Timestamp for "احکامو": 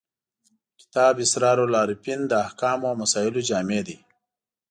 2.45-2.85